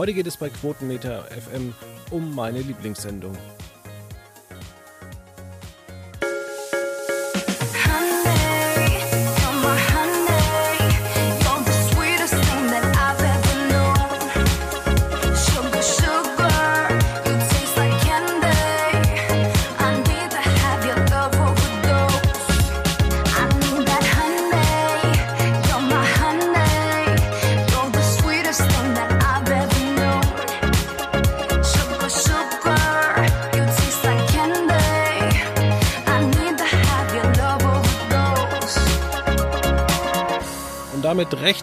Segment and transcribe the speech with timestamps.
[0.00, 1.74] Heute geht es bei Quotenmeter FM
[2.10, 3.36] um meine Lieblingssendung.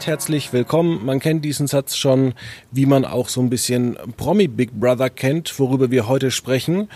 [0.07, 1.05] Herzlich willkommen.
[1.05, 2.33] Man kennt diesen Satz schon,
[2.71, 6.89] wie man auch so ein bisschen Promi Big Brother kennt, worüber wir heute sprechen.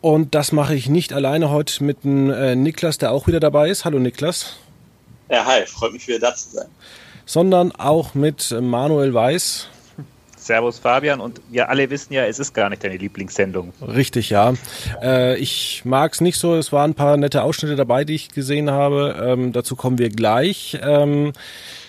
[0.00, 3.68] Und das mache ich nicht alleine heute mit dem äh, Niklas, der auch wieder dabei
[3.68, 3.84] ist.
[3.84, 4.56] Hallo Niklas.
[5.28, 6.68] Ja, hi, freut mich wieder da zu sein.
[7.26, 9.68] Sondern auch mit Manuel Weiß.
[10.36, 13.72] Servus Fabian und wir alle wissen ja, es ist gar nicht deine Lieblingssendung.
[13.80, 14.54] Richtig, ja.
[15.02, 16.54] Äh, ich mag es nicht so.
[16.54, 19.16] Es waren ein paar nette Ausschnitte dabei, die ich gesehen habe.
[19.20, 20.78] Ähm, dazu kommen wir gleich.
[20.80, 21.32] Ähm,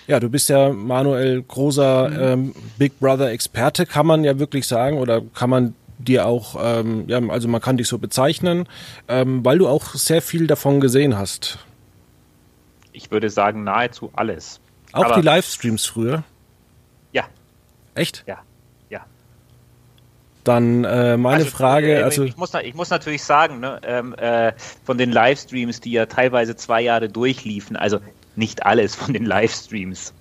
[0.08, 4.98] ja, du bist ja Manuel großer ähm, Big Brother Experte, kann man ja wirklich sagen,
[4.98, 8.68] oder kann man dir auch, ähm, ja, also man kann dich so bezeichnen,
[9.08, 11.60] ähm, weil du auch sehr viel davon gesehen hast.
[12.92, 14.60] Ich würde sagen, nahezu alles.
[14.92, 16.24] Auch Aber die Livestreams früher?
[17.12, 17.24] Ja.
[17.96, 18.24] Echt?
[18.28, 18.40] Ja.
[18.90, 19.06] Ja.
[20.44, 24.14] Dann äh, meine also, Frage, äh, also ich muss, ich muss natürlich sagen, ne, ähm,
[24.16, 28.00] äh, von den Livestreams, die ja teilweise zwei Jahre durchliefen, also
[28.36, 30.14] nicht alles von den Livestreams.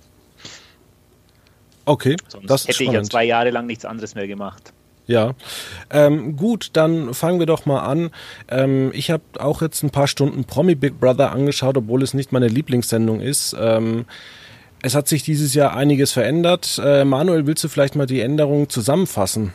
[1.85, 4.73] Okay, Sonst das hätte ich ja zwei Jahre lang nichts anderes mehr gemacht.
[5.05, 5.33] Ja,
[5.89, 8.11] ähm, gut, dann fangen wir doch mal an.
[8.47, 12.31] Ähm, ich habe auch jetzt ein paar Stunden Promi Big Brother angeschaut, obwohl es nicht
[12.31, 13.53] meine Lieblingssendung ist.
[13.59, 14.05] Ähm,
[14.81, 16.79] es hat sich dieses Jahr einiges verändert.
[16.83, 19.53] Äh, Manuel, willst du vielleicht mal die Änderungen zusammenfassen?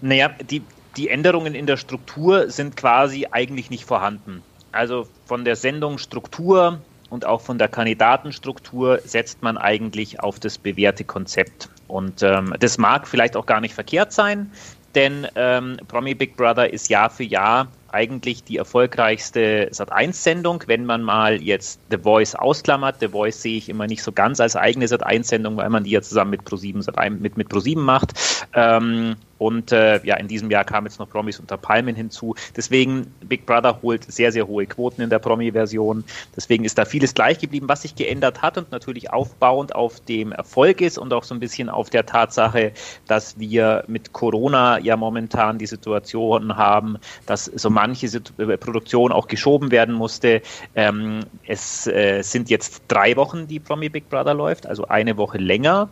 [0.00, 0.62] Naja, die,
[0.96, 4.42] die Änderungen in der Struktur sind quasi eigentlich nicht vorhanden.
[4.72, 6.78] Also von der Sendungsstruktur
[7.10, 11.68] und auch von der Kandidatenstruktur setzt man eigentlich auf das bewährte Konzept.
[11.88, 14.50] Und ähm, das mag vielleicht auch gar nicht verkehrt sein,
[14.94, 21.02] denn ähm, Promi Big Brother ist Jahr für Jahr eigentlich die erfolgreichste Sat1-Sendung, wenn man
[21.02, 22.96] mal jetzt The Voice ausklammert.
[23.00, 26.02] The Voice sehe ich immer nicht so ganz als eigene Sat1-Sendung, weil man die ja
[26.02, 28.12] zusammen mit Pro7 Sat1 mit, mit Pro7 macht.
[28.54, 32.36] Ähm, und äh, ja, in diesem Jahr kam jetzt noch Promis unter Palmen hinzu.
[32.56, 36.04] Deswegen, Big Brother holt sehr, sehr hohe Quoten in der Promi-Version.
[36.36, 40.30] Deswegen ist da vieles gleich geblieben, was sich geändert hat und natürlich aufbauend auf dem
[40.30, 42.70] Erfolg ist und auch so ein bisschen auf der Tatsache,
[43.08, 48.06] dass wir mit Corona ja momentan die Situation haben, dass so manche
[48.38, 50.40] äh, Produktion auch geschoben werden musste.
[50.76, 55.38] Ähm, es äh, sind jetzt drei Wochen, die Promi Big Brother läuft, also eine Woche
[55.38, 55.88] länger.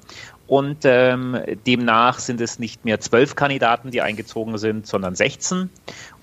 [0.51, 5.71] Und ähm, demnach sind es nicht mehr zwölf Kandidaten, die eingezogen sind, sondern 16.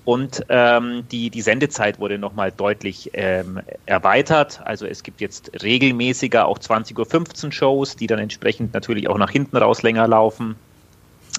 [0.04, 4.60] Und ähm, die, die Sendezeit wurde nochmal deutlich ähm, erweitert.
[4.66, 9.30] Also es gibt jetzt regelmäßiger auch 20.15 Uhr Shows, die dann entsprechend natürlich auch nach
[9.30, 10.56] hinten raus länger laufen.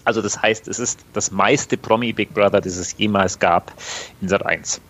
[0.04, 3.72] Also das heißt, es ist das meiste Promi Big Brother, das es jemals gab
[4.20, 4.82] in Sat 1.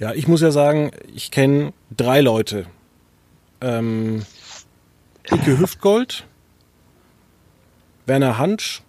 [0.00, 2.66] Ja, ich muss ja sagen, ich kenne drei Leute.
[3.60, 4.24] Ähm,
[5.30, 6.24] Icke Hüftgold,
[8.08, 8.82] Werner Hansch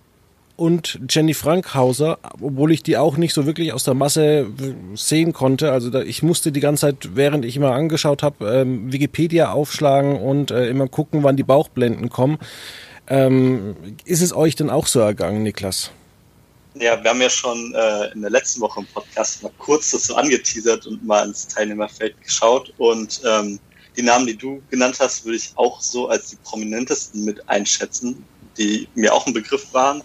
[0.60, 4.48] und Jenny Frankhauser, obwohl ich die auch nicht so wirklich aus der Masse
[4.94, 5.72] sehen konnte.
[5.72, 10.20] Also da, ich musste die ganze Zeit, während ich immer angeschaut habe, ähm, Wikipedia aufschlagen
[10.20, 12.40] und äh, immer gucken, wann die Bauchblenden kommen.
[13.08, 15.92] Ähm, ist es euch denn auch so ergangen, Niklas?
[16.76, 20.16] Ja, wir haben ja schon äh, in der letzten Woche im Podcast mal kurz dazu
[20.16, 22.74] angeteasert und mal ins Teilnehmerfeld geschaut.
[22.78, 23.60] Und ähm,
[23.96, 28.24] die Namen, die du genannt hast, würde ich auch so als die prominentesten mit einschätzen
[28.58, 30.04] die mir auch ein Begriff waren.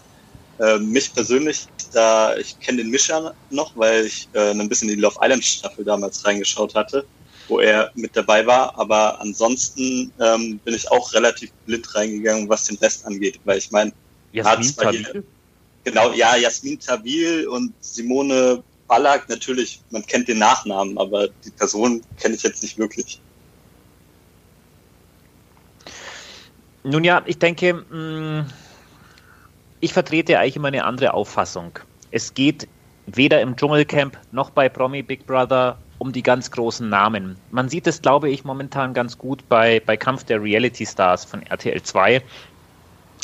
[0.59, 4.95] Äh, mich persönlich, da ich kenne den Mischa noch, weil ich äh, ein bisschen in
[4.95, 7.05] die Love Island Staffel damals reingeschaut hatte,
[7.47, 8.77] wo er mit dabei war.
[8.79, 13.71] Aber ansonsten ähm, bin ich auch relativ blind reingegangen, was den Rest angeht, weil ich
[13.71, 13.91] meine,
[14.31, 15.23] Jasmin Tawil?
[15.83, 22.03] Genau, ja, Jasmin Tawil und Simone Ballack, natürlich, man kennt den Nachnamen, aber die Person
[22.19, 23.19] kenne ich jetzt nicht wirklich.
[26.85, 28.45] Nun ja, ich denke, mm,
[29.79, 31.79] ich vertrete eigentlich immer eine andere Auffassung.
[32.11, 32.67] Es geht
[33.07, 37.37] weder im Dschungelcamp noch bei Promi Big Brother um die ganz großen Namen.
[37.49, 41.41] Man sieht es, glaube ich, momentan ganz gut bei, bei Kampf der Reality Stars von
[41.43, 42.21] RTL 2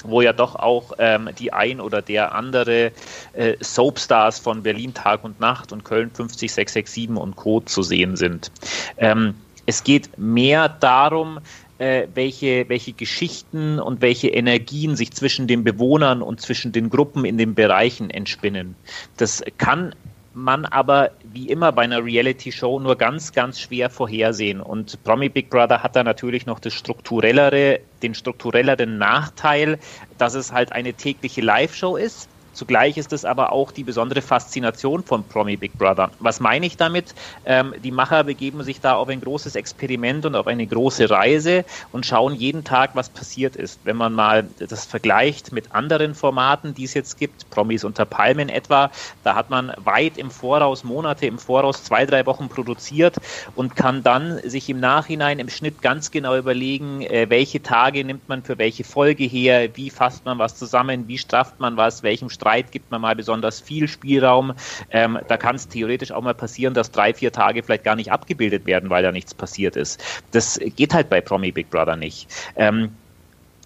[0.04, 2.92] wo ja doch auch ähm, die ein oder der andere
[3.34, 7.60] äh, Soapstars von Berlin Tag und Nacht und Köln 50667 und Co.
[7.60, 8.52] zu sehen sind.
[8.98, 9.36] Ähm,
[9.68, 11.40] es geht mehr darum,
[11.82, 17.26] äh, welche, welche Geschichten und welche Energien sich zwischen den Bewohnern und zwischen den Gruppen
[17.26, 18.76] in den Bereichen entspinnen.
[19.18, 19.96] Das kann
[20.36, 24.62] man aber wie immer bei einer Reality-Show nur ganz, ganz schwer vorhersehen.
[24.62, 29.80] Und Promi Big Brother hat da natürlich noch das strukturellere, den strukturelleren Nachteil,
[30.20, 35.04] dass es halt eine tägliche Live-Show ist Zugleich ist es aber auch die besondere Faszination
[35.04, 36.12] von Promi Big Brother.
[36.20, 37.16] Was meine ich damit?
[37.46, 41.64] Ähm, die Macher begeben sich da auf ein großes Experiment und auf eine große Reise
[41.92, 43.80] und schauen jeden Tag, was passiert ist.
[43.84, 48.50] Wenn man mal das vergleicht mit anderen Formaten, die es jetzt gibt, Promis unter Palmen
[48.50, 48.92] etwa,
[49.24, 53.18] da hat man weit im Voraus, Monate im Voraus, zwei, drei Wochen produziert
[53.56, 58.28] und kann dann sich im Nachhinein im Schnitt ganz genau überlegen, äh, welche Tage nimmt
[58.28, 62.30] man für welche Folge her, wie fasst man was zusammen, wie strafft man was, welchem
[62.42, 64.54] Streit gibt man mal besonders viel Spielraum.
[64.90, 68.12] Ähm, da kann es theoretisch auch mal passieren, dass drei, vier Tage vielleicht gar nicht
[68.12, 70.04] abgebildet werden, weil da nichts passiert ist.
[70.32, 72.28] Das geht halt bei Promi Big Brother nicht.
[72.56, 72.90] Ähm,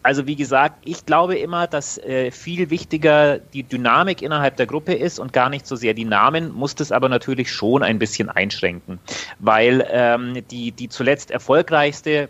[0.04, 4.94] also wie gesagt, ich glaube immer, dass äh, viel wichtiger die Dynamik innerhalb der Gruppe
[4.94, 8.30] ist und gar nicht so sehr die Namen, muss das aber natürlich schon ein bisschen
[8.30, 9.00] einschränken,
[9.40, 12.28] weil ähm, die, die zuletzt erfolgreichste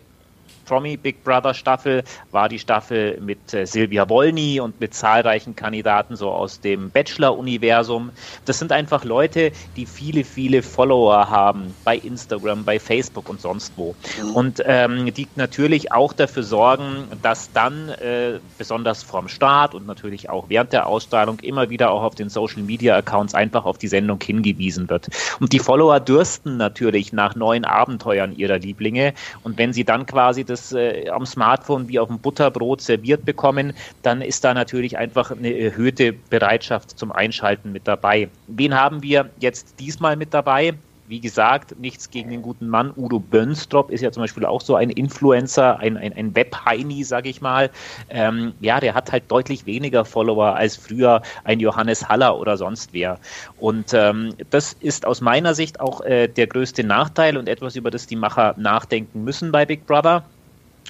[0.66, 2.02] Promi Big Brother Staffel
[2.32, 8.10] war die Staffel mit äh, Silvia Wolny und mit zahlreichen Kandidaten so aus dem Bachelor-Universum.
[8.44, 13.72] Das sind einfach Leute, die viele, viele Follower haben bei Instagram, bei Facebook und sonst
[13.76, 13.94] wo.
[14.22, 14.30] Mhm.
[14.34, 20.28] Und ähm, die natürlich auch dafür sorgen, dass dann äh, besonders vorm Start und natürlich
[20.30, 23.88] auch während der Ausstrahlung immer wieder auch auf den Social Media Accounts einfach auf die
[23.88, 25.08] Sendung hingewiesen wird.
[25.38, 29.14] Und die Follower dürsten natürlich nach neuen Abenteuern ihrer Lieblinge.
[29.42, 33.24] Und wenn sie dann quasi das das äh, am Smartphone wie auf dem Butterbrot serviert
[33.24, 38.28] bekommen, dann ist da natürlich einfach eine erhöhte Bereitschaft zum Einschalten mit dabei.
[38.46, 40.74] Wen haben wir jetzt diesmal mit dabei?
[41.08, 42.92] wie gesagt, nichts gegen den guten Mann.
[42.96, 47.26] Udo Bönstrop ist ja zum Beispiel auch so ein Influencer, ein, ein, ein Web-Heini, sag
[47.26, 47.70] ich mal.
[48.10, 52.92] Ähm, ja, der hat halt deutlich weniger Follower als früher ein Johannes Haller oder sonst
[52.92, 53.18] wer.
[53.58, 57.90] Und ähm, das ist aus meiner Sicht auch äh, der größte Nachteil und etwas, über
[57.90, 60.24] das die Macher nachdenken müssen bei Big Brother.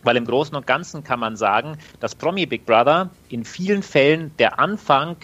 [0.07, 4.31] Weil im Großen und Ganzen kann man sagen, dass Promi Big Brother in vielen Fällen
[4.39, 5.17] der Anfang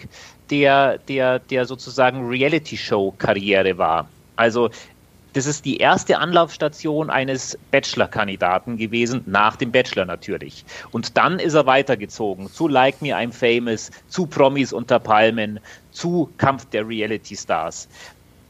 [0.49, 4.09] der, der, der sozusagen Reality-Show-Karriere war.
[4.35, 4.69] Also
[5.31, 10.65] das ist die erste Anlaufstation eines Bachelor-Kandidaten gewesen, nach dem Bachelor natürlich.
[10.91, 16.29] Und dann ist er weitergezogen zu Like Me I'm Famous, zu Promis unter Palmen, zu
[16.37, 17.87] Kampf der Reality Stars.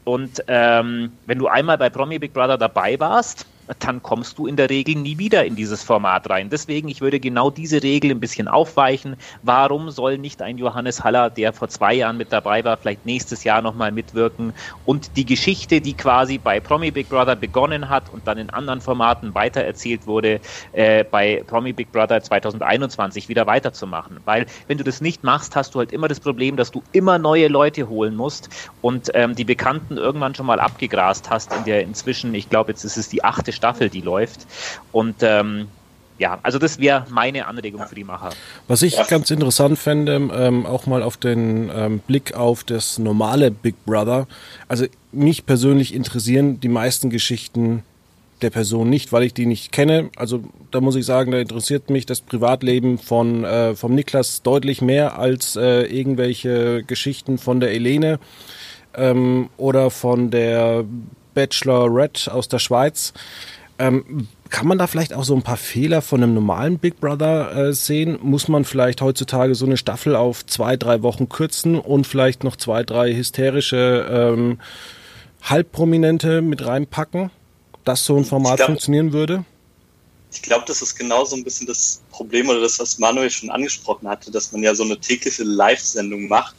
[0.02, 3.46] Und ähm, wenn du einmal bei Promi Big Brother dabei warst,
[3.78, 6.50] dann kommst du in der Regel nie wieder in dieses Format rein.
[6.50, 9.16] Deswegen, ich würde genau diese Regel ein bisschen aufweichen.
[9.42, 13.44] Warum soll nicht ein Johannes Haller, der vor zwei Jahren mit dabei war, vielleicht nächstes
[13.44, 14.52] Jahr nochmal mitwirken
[14.84, 18.80] und die Geschichte, die quasi bei Promi Big Brother begonnen hat und dann in anderen
[18.80, 20.40] Formaten weitererzählt wurde,
[20.72, 24.20] äh, bei Promi Big Brother 2021 wieder weiterzumachen.
[24.24, 27.18] Weil wenn du das nicht machst, hast du halt immer das Problem, dass du immer
[27.18, 28.48] neue Leute holen musst
[28.82, 32.84] und ähm, die Bekannten irgendwann schon mal abgegrast hast in der inzwischen, ich glaube, jetzt
[32.84, 34.46] ist es die achte Staffel, die läuft.
[34.92, 35.68] Und ähm,
[36.18, 38.30] ja, also das wäre meine Anregung für die Macher.
[38.68, 39.04] Was ich ja.
[39.04, 44.28] ganz interessant fände, ähm, auch mal auf den ähm, Blick auf das normale Big Brother.
[44.68, 47.82] Also mich persönlich interessieren die meisten Geschichten
[48.42, 50.10] der Person nicht, weil ich die nicht kenne.
[50.16, 54.82] Also da muss ich sagen, da interessiert mich das Privatleben von äh, vom Niklas deutlich
[54.82, 58.20] mehr als äh, irgendwelche Geschichten von der Elene
[58.94, 60.84] ähm, oder von der
[61.34, 63.12] Bachelorette aus der Schweiz.
[63.78, 67.56] Ähm, kann man da vielleicht auch so ein paar Fehler von einem normalen Big Brother
[67.56, 68.18] äh, sehen?
[68.22, 72.54] Muss man vielleicht heutzutage so eine Staffel auf zwei, drei Wochen kürzen und vielleicht noch
[72.54, 74.60] zwei, drei hysterische ähm,
[75.42, 77.30] Halbprominente mit reinpacken,
[77.84, 79.44] dass so ein Format glaub, funktionieren würde?
[80.32, 83.50] Ich glaube, das ist genau so ein bisschen das Problem oder das, was Manuel schon
[83.50, 86.54] angesprochen hatte, dass man ja so eine tägliche Live-Sendung macht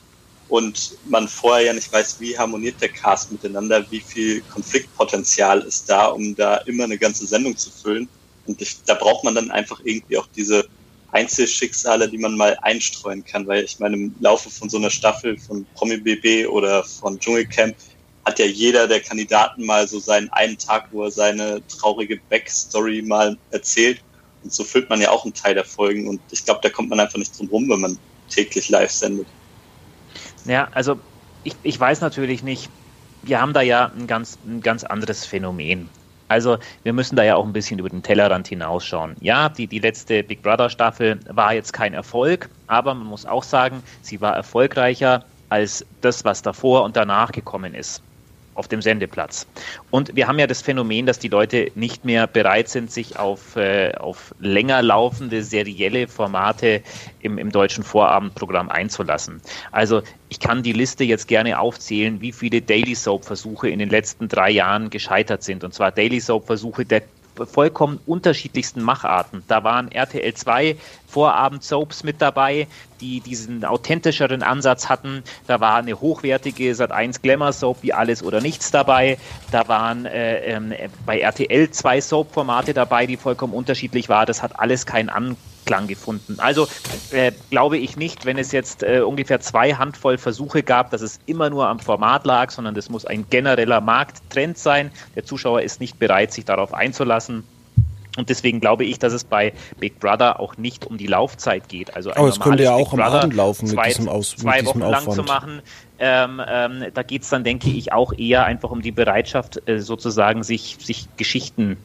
[0.48, 5.90] und man vorher ja nicht weiß, wie harmoniert der Cast miteinander, wie viel Konfliktpotenzial ist
[5.90, 8.08] da, um da immer eine ganze Sendung zu füllen.
[8.46, 10.66] Und ich, da braucht man dann einfach irgendwie auch diese
[11.08, 15.38] Einzelschicksale, die man mal einstreuen kann, weil ich meine, im Laufe von so einer Staffel
[15.38, 17.76] von Promi BB oder von Dschungelcamp
[18.26, 23.02] hat ja jeder der Kandidaten mal so seinen einen Tag, wo er seine traurige Backstory
[23.02, 24.04] mal erzählt.
[24.44, 26.08] Und so füllt man ja auch einen Teil der Folgen.
[26.08, 28.00] Und ich glaube, da kommt man einfach nicht drum rum, wenn man
[28.30, 29.28] täglich live sendet.
[30.46, 31.02] Ja, also
[31.44, 32.72] ich, ich weiß natürlich nicht,
[33.22, 35.92] wir haben da ja ein ganz, ein ganz anderes Phänomen.
[36.28, 39.16] Also wir müssen da ja auch ein bisschen über den Tellerrand hinausschauen.
[39.20, 43.44] Ja, die, die letzte Big Brother Staffel war jetzt kein Erfolg, aber man muss auch
[43.44, 48.04] sagen, sie war erfolgreicher als das, was davor und danach gekommen ist.
[48.56, 49.48] Auf dem Sendeplatz.
[49.92, 53.56] Und wir haben ja das Phänomen, dass die Leute nicht mehr bereit sind, sich auf,
[53.56, 56.82] äh, auf länger laufende serielle Formate
[57.20, 59.42] im, im deutschen Vorabendprogramm einzulassen.
[59.72, 64.28] Also ich kann die Liste jetzt gerne aufzählen, wie viele Daily Soap-Versuche in den letzten
[64.28, 65.64] drei Jahren gescheitert sind.
[65.64, 67.04] Und zwar Daily Soap-Versuche der
[67.46, 69.44] vollkommen unterschiedlichsten Macharten.
[69.48, 70.78] Da waren RTL 2
[71.08, 72.68] Vorabend-Soaps mit dabei,
[73.02, 75.24] die diesen authentischeren Ansatz hatten.
[75.48, 79.18] Da war eine hochwertige Sat1 Glamour Soap wie Alles oder Nichts dabei.
[79.52, 84.26] Da waren äh, äh, bei RTL zwei Soap-Formate dabei, die vollkommen unterschiedlich waren.
[84.26, 86.36] Das hat alles keinen Anklang Anklang gefunden.
[86.38, 86.68] Also
[87.12, 91.20] äh, glaube ich nicht, wenn es jetzt äh, ungefähr zwei Handvoll Versuche gab, dass es
[91.26, 94.92] immer nur am Format lag, sondern das muss ein genereller Markttrend sein.
[95.16, 97.44] Der Zuschauer ist nicht bereit, sich darauf einzulassen.
[98.18, 101.96] Und deswegen glaube ich, dass es bei Big Brother auch nicht um die Laufzeit geht.
[101.96, 104.68] Also Aber es könnte ja auch am Abend laufen zwei, mit diesem, Aus, zwei diesem
[104.68, 105.08] Wochen Aufwand.
[105.08, 105.62] lang zu machen.
[106.00, 109.80] Ähm, ähm, da geht es dann, denke ich, auch eher einfach um die Bereitschaft, äh,
[109.80, 111.78] sozusagen sich, sich Geschichten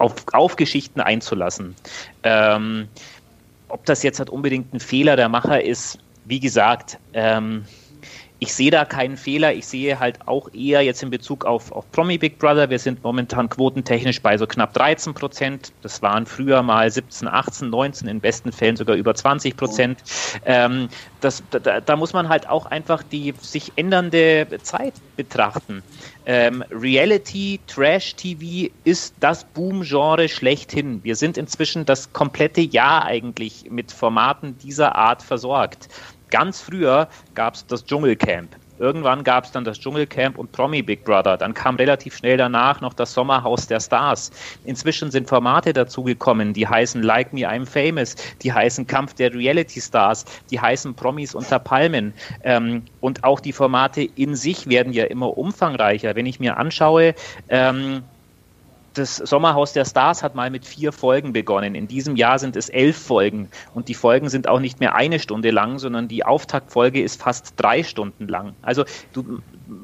[0.00, 1.76] auf, auf Geschichten einzulassen.
[2.22, 2.88] Ähm,
[3.68, 7.64] ob das jetzt halt unbedingt ein Fehler der Macher ist, wie gesagt, ähm,
[8.42, 9.52] ich sehe da keinen Fehler.
[9.52, 12.70] Ich sehe halt auch eher jetzt in Bezug auf, auf Promi Big Brother.
[12.70, 15.72] Wir sind momentan quotentechnisch bei so knapp 13 Prozent.
[15.82, 20.02] Das waren früher mal 17, 18, 19, in besten Fällen sogar über 20 Prozent.
[20.46, 20.88] Ähm,
[21.20, 25.82] das, da, da, muss man halt auch einfach die sich ändernde Zeit betrachten.
[26.24, 31.04] Ähm, Reality, Trash TV ist das Boom-Genre schlechthin.
[31.04, 35.88] Wir sind inzwischen das komplette Jahr eigentlich mit Formaten dieser Art versorgt.
[36.30, 38.56] Ganz früher gab es das Dschungelcamp.
[38.80, 41.36] Irgendwann gab es dann das Dschungelcamp und Promi Big Brother.
[41.36, 44.30] Dann kam relativ schnell danach noch das Sommerhaus der Stars.
[44.64, 49.82] Inzwischen sind Formate dazugekommen, die heißen Like Me, I'm Famous, die heißen Kampf der Reality
[49.82, 52.14] Stars, die heißen Promis unter Palmen.
[52.42, 56.16] Ähm, und auch die Formate in sich werden ja immer umfangreicher.
[56.16, 57.14] Wenn ich mir anschaue,
[57.50, 58.02] ähm,
[58.94, 61.74] das Sommerhaus der Stars hat mal mit vier Folgen begonnen.
[61.74, 63.48] In diesem Jahr sind es elf Folgen.
[63.74, 67.54] Und die Folgen sind auch nicht mehr eine Stunde lang, sondern die Auftaktfolge ist fast
[67.56, 68.54] drei Stunden lang.
[68.62, 69.40] Also du,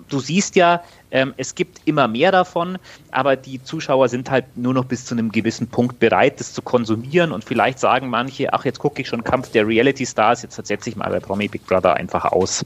[0.08, 2.78] du siehst ja, ähm, es gibt immer mehr davon,
[3.12, 6.62] aber die Zuschauer sind halt nur noch bis zu einem gewissen Punkt bereit, das zu
[6.62, 7.30] konsumieren.
[7.30, 10.90] Und vielleicht sagen manche, ach, jetzt gucke ich schon Kampf der Reality Stars, jetzt setze
[10.90, 12.64] ich mal bei Promi Big Brother einfach aus.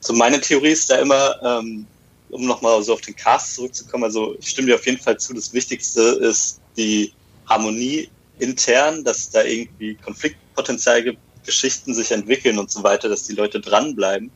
[0.00, 1.86] So meine Theorie ist da immer, ähm
[2.30, 5.34] um nochmal so auf den Cast zurückzukommen, also ich stimme dir auf jeden Fall zu,
[5.34, 7.12] das Wichtigste ist die
[7.46, 13.34] Harmonie intern, dass da irgendwie Konfliktpotenzial gibt, Geschichten sich entwickeln und so weiter, dass die
[13.34, 14.30] Leute dranbleiben.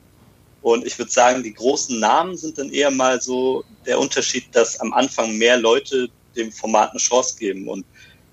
[0.63, 4.79] Und ich würde sagen, die großen Namen sind dann eher mal so der Unterschied, dass
[4.81, 7.67] am Anfang mehr Leute dem Format eine Chance geben.
[7.67, 7.85] Und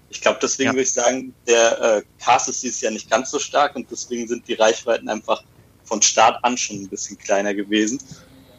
[0.10, 0.74] ich glaube, deswegen ja.
[0.74, 4.28] würde ich sagen, der äh, Cast ist dieses Jahr nicht ganz so stark und deswegen
[4.28, 5.44] sind die Reichweiten einfach
[5.84, 8.00] von Start an schon ein bisschen kleiner gewesen.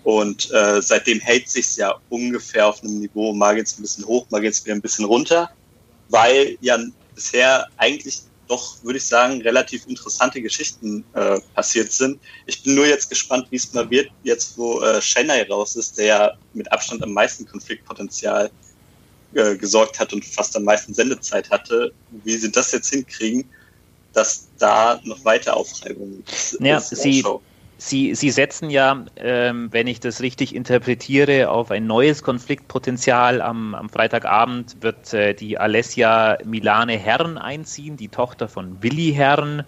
[0.08, 3.34] Und äh, seitdem hält sich ja ungefähr auf einem Niveau.
[3.34, 5.50] Mal geht es ein bisschen hoch, mal geht es wieder ein bisschen runter,
[6.08, 6.78] weil ja
[7.14, 12.18] bisher eigentlich doch, würde ich sagen, relativ interessante Geschichten äh, passiert sind.
[12.46, 15.98] Ich bin nur jetzt gespannt, wie es mal wird, jetzt wo äh, Chennai raus ist,
[15.98, 18.50] der ja mit Abstand am meisten Konfliktpotenzial
[19.34, 21.92] äh, gesorgt hat und fast am meisten Sendezeit hatte,
[22.24, 23.44] wie sie das jetzt hinkriegen,
[24.14, 26.24] dass da noch weiter Aufreibungen
[26.60, 27.22] ja, sie,
[27.80, 33.40] Sie, Sie setzen ja, ähm, wenn ich das richtig interpretiere, auf ein neues Konfliktpotenzial.
[33.40, 39.62] Am, am Freitagabend wird äh, die Alessia Milane Herren einziehen, die Tochter von Willi Herren,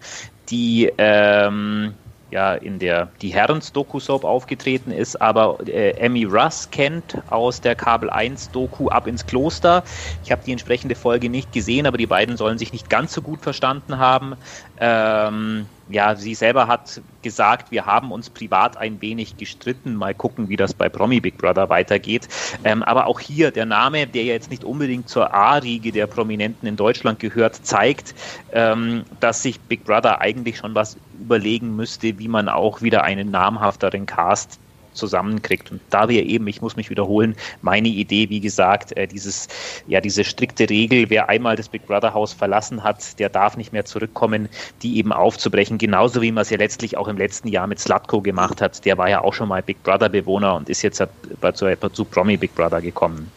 [0.48, 1.94] die ähm,
[2.30, 7.60] ja in der die Herrens Doku Soap aufgetreten ist, aber äh, Emmy Russ kennt aus
[7.60, 9.84] der Kabel 1 Doku Ab ins Kloster.
[10.24, 13.22] Ich habe die entsprechende Folge nicht gesehen, aber die beiden sollen sich nicht ganz so
[13.22, 14.34] gut verstanden haben.
[14.78, 19.94] Ähm, ja, sie selber hat gesagt, wir haben uns privat ein wenig gestritten.
[19.94, 22.28] Mal gucken, wie das bei Promi Big Brother weitergeht.
[22.64, 26.68] Ähm, aber auch hier der Name, der ja jetzt nicht unbedingt zur A-Riege der Prominenten
[26.68, 28.14] in Deutschland gehört, zeigt,
[28.52, 33.30] ähm, dass sich Big Brother eigentlich schon was überlegen müsste, wie man auch wieder einen
[33.30, 34.58] namhafteren Cast
[34.92, 35.70] zusammenkriegt.
[35.70, 39.48] Und da wir eben, ich muss mich wiederholen, meine Idee, wie gesagt, äh, dieses,
[39.86, 43.72] ja, diese strikte Regel, wer einmal das Big Brother Haus verlassen hat, der darf nicht
[43.72, 44.48] mehr zurückkommen,
[44.82, 48.20] die eben aufzubrechen, genauso wie man es ja letztlich auch im letzten Jahr mit Slatko
[48.20, 48.84] gemacht hat.
[48.84, 52.36] Der war ja auch schon mal Big Brother Bewohner und ist jetzt zu, zu Promi
[52.36, 53.30] Big Brother gekommen.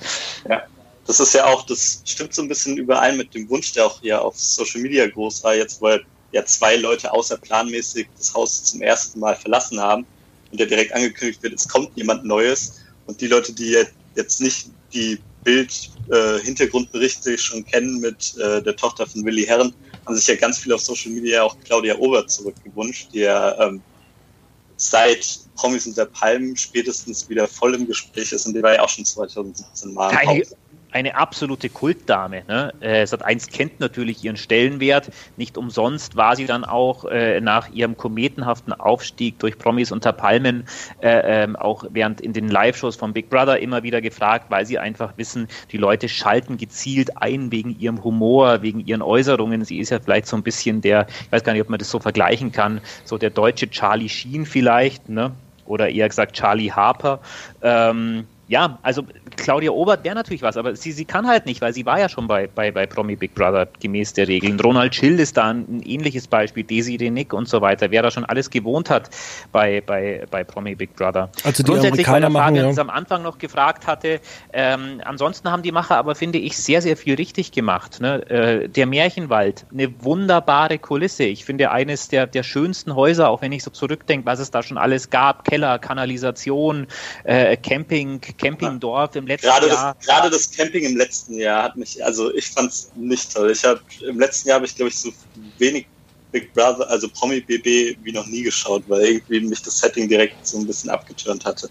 [0.50, 0.62] Ja.
[1.06, 4.00] Das ist ja auch, das stimmt so ein bisschen überein mit dem Wunsch, der auch
[4.00, 5.90] hier auf Social Media groß war, jetzt wo
[6.32, 10.06] ja zwei Leute außerplanmäßig das Haus zum ersten Mal verlassen haben
[10.54, 12.80] und der direkt angekündigt wird, es kommt jemand Neues.
[13.08, 13.76] Und die Leute, die
[14.16, 19.74] jetzt nicht die Bild-Hintergrundberichte äh, schon kennen mit äh, der Tochter von Willi Herren,
[20.06, 23.82] haben sich ja ganz viel auf Social Media auch Claudia Ober zurückgewünscht, die ja ähm,
[24.78, 28.90] seit Promis unter Palmen spätestens wieder voll im Gespräch ist und die war ja auch
[28.90, 30.12] schon 2017 mal.
[30.12, 30.44] Keine,
[30.94, 32.44] eine absolute Kultdame.
[32.48, 32.74] Ne?
[32.80, 35.12] Äh, Sat1 kennt natürlich ihren Stellenwert.
[35.38, 40.66] Nicht umsonst war sie dann auch äh, nach ihrem kometenhaften Aufstieg durch Promis unter Palmen
[41.02, 44.80] äh, ähm, auch während in den Live-Shows von Big Brother immer wieder gefragt, weil sie
[44.80, 49.66] einfach wissen, die Leute schalten gezielt ein wegen ihrem Humor, wegen ihren Äußerungen.
[49.66, 51.90] Sie ist ja vielleicht so ein bisschen der, ich weiß gar nicht, ob man das
[51.90, 55.32] so vergleichen kann, so der deutsche Charlie Sheen vielleicht, ne?
[55.66, 57.20] oder eher gesagt Charlie Harper.
[57.62, 59.04] Ähm, ja, also
[59.38, 62.10] Claudia Obert wäre natürlich was, aber sie, sie kann halt nicht, weil sie war ja
[62.10, 64.60] schon bei, bei, bei Promi Big Brother gemäß der Regeln.
[64.60, 68.12] Ronald Schill ist da ein, ein ähnliches Beispiel, Desi Nick und so weiter, wer da
[68.12, 69.10] schon alles gewohnt hat
[69.52, 71.30] bei, bei, bei Promi Big Brother.
[71.44, 72.82] Also die Grundsätzlich bei der Frage, machen, ja.
[72.82, 74.20] am Anfang noch gefragt hatte,
[74.52, 78.02] ähm, ansonsten haben die Macher aber, finde ich, sehr, sehr viel richtig gemacht.
[78.02, 78.30] Ne?
[78.30, 81.24] Äh, der Märchenwald, eine wunderbare Kulisse.
[81.24, 84.64] Ich finde eines der, der schönsten Häuser, auch wenn ich so zurückdenke, was es da
[84.64, 86.88] schon alles gab, Keller, Kanalisation,
[87.24, 89.96] äh, Camping, Campingdorf im letzten gerade Jahr.
[89.96, 93.52] Das, gerade das Camping im letzten Jahr hat mich, also ich fand es nicht toll.
[93.52, 95.12] Ich habe im letzten Jahr habe ich glaube ich so
[95.58, 95.88] wenig
[96.32, 100.46] Big Brother, also Promi BB wie noch nie geschaut, weil irgendwie mich das Setting direkt
[100.46, 101.70] so ein bisschen abgeturnt hatte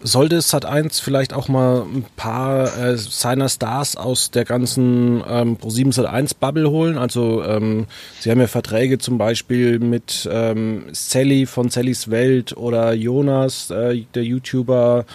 [0.00, 5.94] sollte Sat1 vielleicht auch mal ein paar äh, seiner Stars aus der ganzen ähm, Pro7
[5.94, 6.98] Sat1 Bubble holen.
[6.98, 7.86] Also ähm,
[8.20, 14.04] sie haben ja Verträge zum Beispiel mit ähm, Sally von Sallys Welt oder Jonas, äh,
[14.14, 15.06] der YouTuber,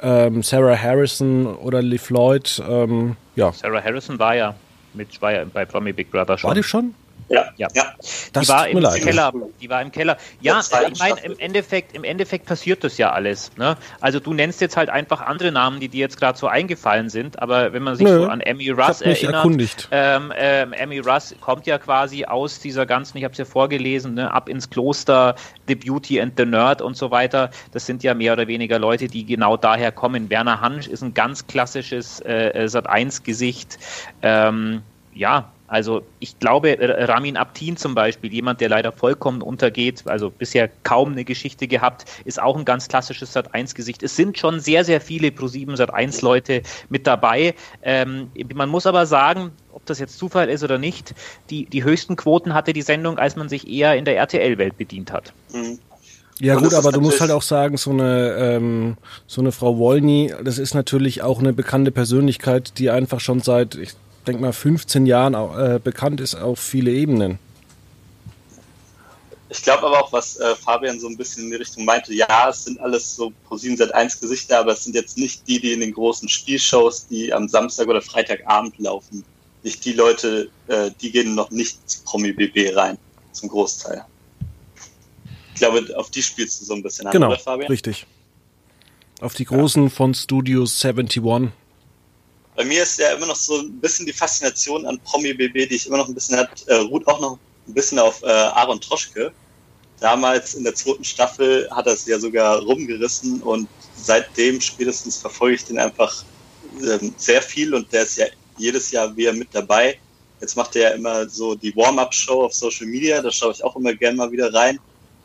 [0.00, 2.62] ähm, Sarah Harrison oder Lee Floyd.
[2.68, 3.52] Ähm, ja.
[3.52, 4.54] Sarah Harrison war ja
[4.94, 6.48] mit war ja bei Promi Big Brother schon.
[6.48, 6.94] War die schon?
[7.28, 7.68] Ja, ja.
[7.74, 7.94] ja.
[8.34, 9.02] Die war im leid.
[9.02, 9.32] Keller.
[9.60, 10.16] Die war im Keller.
[10.40, 13.50] Ja, ich meine, im Endeffekt, im Endeffekt passiert das ja alles.
[13.56, 13.76] Ne?
[14.00, 17.40] Also du nennst jetzt halt einfach andere Namen, die dir jetzt gerade so eingefallen sind,
[17.40, 21.66] aber wenn man sich Nö, so an Emmy Russ erinnert, ähm, ähm, Emmy Russ kommt
[21.66, 25.34] ja quasi aus dieser ganzen, ich habe es ja vorgelesen, ne, ab ins Kloster,
[25.66, 27.50] The Beauty and the Nerd und so weiter.
[27.72, 30.28] Das sind ja mehr oder weniger Leute, die genau daher kommen.
[30.30, 33.78] Werner Hansch ist ein ganz klassisches äh, Sat1-Gesicht.
[34.22, 34.82] Ähm,
[35.14, 40.68] ja, also ich glaube, Ramin Abtin zum Beispiel, jemand, der leider vollkommen untergeht, also bisher
[40.82, 44.02] kaum eine Geschichte gehabt, ist auch ein ganz klassisches Sat1-Gesicht.
[44.02, 47.54] Es sind schon sehr, sehr viele Pro7 Sat1-Leute mit dabei.
[47.82, 51.14] Ähm, man muss aber sagen, ob das jetzt Zufall ist oder nicht,
[51.48, 55.12] die, die höchsten Quoten hatte die Sendung, als man sich eher in der RTL-Welt bedient
[55.12, 55.32] hat.
[55.52, 55.78] Mhm.
[56.40, 58.96] Ja gut, aber du musst halt auch sagen, so eine ähm,
[59.28, 63.76] so eine Frau Wolny, das ist natürlich auch eine bekannte Persönlichkeit, die einfach schon seit,
[63.76, 63.92] ich
[64.24, 67.38] denke mal, 15 Jahren äh, bekannt ist auf viele Ebenen.
[69.50, 72.48] Ich glaube aber auch, was äh, Fabian so ein bisschen in die Richtung meinte, ja,
[72.48, 75.72] es sind alles so Pro7 seit 1 Gesichter, aber es sind jetzt nicht die, die
[75.72, 79.24] in den großen Spielshows, die am Samstag oder Freitagabend laufen.
[79.62, 82.98] Nicht die Leute, äh, die gehen noch nicht zu Promi BB rein,
[83.32, 84.04] zum Großteil.
[85.54, 87.70] Ich glaube, auf die spielst du so ein bisschen an, genau, oder Fabian?
[87.70, 88.06] Richtig.
[89.20, 89.88] Auf die großen ja.
[89.88, 91.22] von Studios 71
[92.56, 95.74] bei mir ist ja immer noch so ein bisschen die Faszination an Promi BB, die
[95.74, 98.80] ich immer noch ein bisschen hat, äh, ruht auch noch ein bisschen auf äh, Aaron
[98.80, 99.32] Troschke.
[100.00, 105.56] Damals in der zweiten Staffel hat er es ja sogar rumgerissen und seitdem spätestens verfolge
[105.56, 106.24] ich den einfach
[106.82, 108.26] ähm, sehr viel und der ist ja
[108.58, 109.98] jedes Jahr wieder mit dabei.
[110.40, 113.76] Jetzt macht er ja immer so die Warm-up-Show auf Social Media, da schaue ich auch
[113.76, 114.78] immer gerne mal wieder rein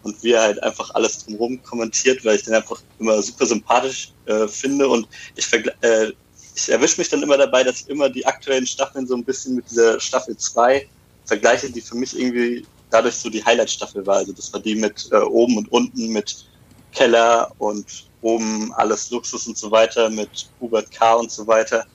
[0.04, 4.14] und wie er halt einfach alles drumherum kommentiert, weil ich den einfach immer super sympathisch
[4.26, 6.12] äh, finde und ich äh,
[6.56, 9.56] ich erwische mich dann immer dabei, dass ich immer die aktuellen Staffeln so ein bisschen
[9.56, 10.88] mit dieser Staffel 2
[11.26, 14.18] vergleiche, die für mich irgendwie dadurch so die Highlight-Staffel war.
[14.18, 16.46] Also das war die mit äh, oben und unten, mit
[16.92, 17.86] Keller und
[18.22, 21.14] oben alles Luxus und so weiter, mit Hubert K.
[21.14, 21.86] und so weiter.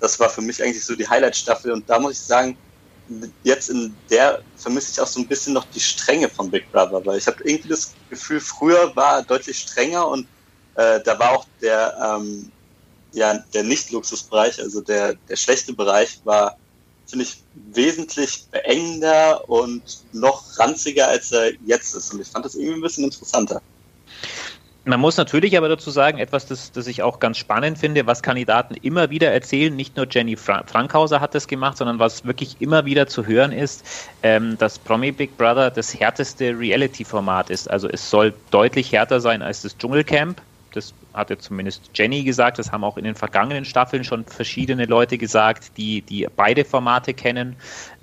[0.00, 1.72] Das war für mich eigentlich so die Highlight-Staffel.
[1.72, 2.56] Und da muss ich sagen,
[3.42, 7.04] jetzt in der vermisse ich auch so ein bisschen noch die Strenge von Big Brother,
[7.04, 10.26] weil ich habe irgendwie das Gefühl, früher war er deutlich strenger und
[10.74, 12.50] äh, da war auch der ähm,
[13.16, 16.56] ja, der Nicht-Luxusbereich, also der, der schlechte Bereich, war,
[17.06, 22.12] finde ich, wesentlich beengender und noch ranziger, als er jetzt ist.
[22.12, 23.62] Und ich fand das irgendwie ein bisschen interessanter.
[24.84, 28.22] Man muss natürlich aber dazu sagen, etwas, das, das ich auch ganz spannend finde, was
[28.22, 32.58] Kandidaten immer wieder erzählen, nicht nur Jenny Fra Frankhauser hat das gemacht, sondern was wirklich
[32.60, 33.84] immer wieder zu hören ist,
[34.22, 37.68] ähm, dass Promi Big Brother das härteste Reality-Format ist.
[37.68, 40.40] Also es soll deutlich härter sein als das Dschungelcamp.
[40.72, 42.58] Das hatte zumindest Jenny gesagt.
[42.58, 47.14] Das haben auch in den vergangenen Staffeln schon verschiedene Leute gesagt, die, die beide Formate
[47.14, 47.56] kennen.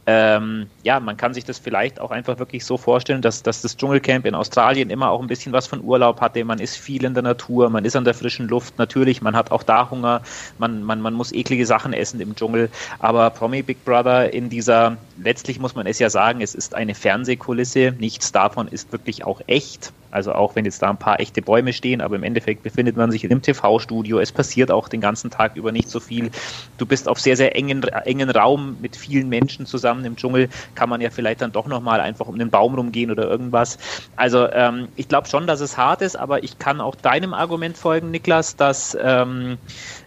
[0.06, 3.78] Ähm, ja, man kann sich das vielleicht auch einfach wirklich so vorstellen, dass, dass das
[3.78, 6.44] Dschungelcamp in Australien immer auch ein bisschen was von Urlaub hatte.
[6.44, 8.78] Man ist viel in der Natur, man ist an der frischen Luft.
[8.78, 10.22] Natürlich, man hat auch da Hunger,
[10.58, 12.70] man, man, man muss eklige Sachen essen im Dschungel.
[13.00, 16.96] Aber Promi Big Brother in dieser, letztlich muss man es ja sagen, es ist eine
[16.96, 17.94] Fernsehkulisse.
[17.98, 19.94] Nichts davon ist wirklich auch echt.
[20.14, 23.12] Also auch wenn jetzt da ein paar echte Bäume stehen, aber im Endeffekt befindet man
[23.12, 24.20] sich in einem TV-Studio.
[24.20, 26.30] Es passiert auch den ganzen Tag über nicht so viel.
[26.78, 30.50] Du bist auf sehr, sehr engen, engen Raum mit vielen Menschen zusammen im Dschungel.
[30.76, 33.78] Kann man ja vielleicht dann doch nochmal einfach um den Baum rumgehen oder irgendwas.
[34.16, 37.76] Also ähm, ich glaube schon, dass es hart ist, aber ich kann auch deinem Argument
[37.76, 39.58] folgen, Niklas, dass ähm,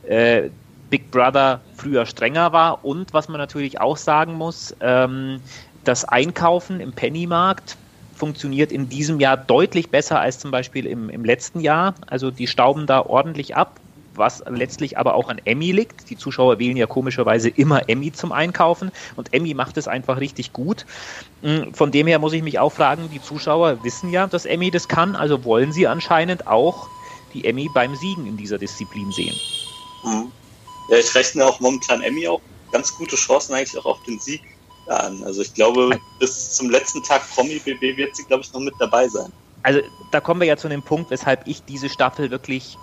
[0.06, 0.50] äh,
[0.88, 5.40] Big Brother früher strenger war und was man natürlich auch sagen muss, ähm,
[5.82, 7.76] das Einkaufen im Pennymarkt
[8.16, 11.94] funktioniert in diesem Jahr deutlich besser als zum Beispiel im, im letzten Jahr.
[12.06, 13.80] Also die stauben da ordentlich ab,
[14.14, 16.08] was letztlich aber auch an Emmy liegt.
[16.10, 20.52] Die Zuschauer wählen ja komischerweise immer Emmy zum Einkaufen und Emmy macht es einfach richtig
[20.52, 20.86] gut.
[21.42, 24.70] Hm, von dem her muss ich mich auch fragen, die Zuschauer wissen ja, dass Emmy
[24.70, 26.88] das kann, also wollen sie anscheinend auch
[27.34, 29.38] die Emmy beim Siegen in dieser Disziplin sehen.
[30.04, 30.32] Mhm.
[30.88, 32.40] Ja, ich rechne auch momentan Emmy auch
[32.72, 34.40] ganz gute Chancen eigentlich auch auf den Sieg
[34.88, 35.22] an.
[35.24, 38.74] Also ich glaube, bis zum letzten Tag Promi BB wird sie, glaube ich, noch mit
[38.78, 39.32] dabei sein.
[39.62, 42.78] Also da kommen wir ja zu dem Punkt, weshalb ich diese Staffel wirklich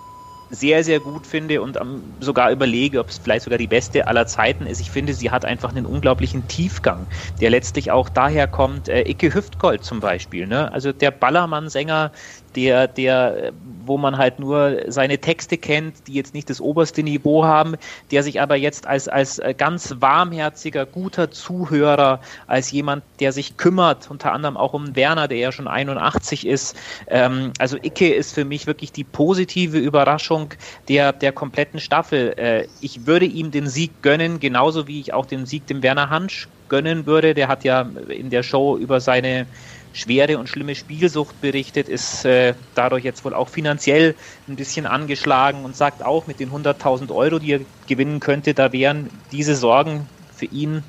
[0.49, 1.79] sehr, sehr gut finde und
[2.19, 4.81] sogar überlege, ob es vielleicht sogar die beste aller Zeiten ist.
[4.81, 7.07] Ich finde, sie hat einfach einen unglaublichen Tiefgang,
[7.41, 10.45] der letztlich auch daher kommt, äh, Icke Hüftgold zum Beispiel.
[10.45, 10.71] Ne?
[10.71, 12.11] Also der Ballermann-Sänger,
[12.55, 13.51] der, der,
[13.85, 17.75] wo man halt nur seine Texte kennt, die jetzt nicht das oberste Niveau haben,
[18.11, 24.09] der sich aber jetzt als, als ganz warmherziger, guter Zuhörer, als jemand, der sich kümmert,
[24.09, 26.77] unter anderem auch um Werner, der ja schon 81 ist.
[27.07, 30.49] Ähm, also Icke ist für mich wirklich die positive Überraschung
[30.87, 32.33] der, der kompletten Staffel.
[32.37, 36.09] Äh, ich würde ihm den Sieg gönnen, genauso wie ich auch den Sieg dem Werner
[36.09, 37.33] Hansch gönnen würde.
[37.33, 39.45] Der hat ja in der Show über seine
[39.93, 44.15] schwere und schlimme Spielsucht berichtet, ist äh, dadurch jetzt wohl auch finanziell
[44.47, 48.73] ein bisschen angeschlagen und sagt auch, mit den 100.000 Euro, die er gewinnen könnte, da
[48.73, 50.83] wären diese Sorgen für ihn